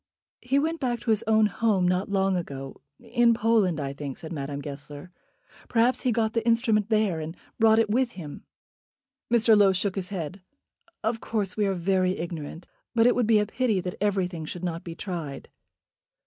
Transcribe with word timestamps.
"He 0.41 0.57
went 0.57 0.79
back 0.79 0.99
to 1.01 1.11
his 1.11 1.23
own 1.27 1.45
home 1.45 1.87
not 1.87 2.09
long 2.09 2.35
ago, 2.35 2.81
in 2.99 3.35
Poland, 3.35 3.79
I 3.79 3.93
think," 3.93 4.17
said 4.17 4.33
Madame 4.33 4.59
Goesler. 4.59 5.11
"Perhaps 5.69 6.01
he 6.01 6.11
got 6.11 6.33
the 6.33 6.43
instrument 6.43 6.89
there, 6.89 7.19
and 7.19 7.37
brought 7.59 7.77
it 7.77 7.87
with 7.87 8.13
him." 8.13 8.43
Mr. 9.31 9.55
Low 9.55 9.73
shook 9.73 9.93
his 9.93 10.09
head. 10.09 10.41
"Of 11.03 11.21
course 11.21 11.55
we 11.55 11.67
are 11.67 11.75
very 11.75 12.17
ignorant; 12.17 12.65
but 12.95 13.05
it 13.05 13.13
would 13.13 13.27
be 13.27 13.37
a 13.37 13.45
pity 13.45 13.79
that 13.81 13.93
everything 14.01 14.43
should 14.45 14.63
not 14.63 14.83
be 14.83 14.95
tried." 14.95 15.49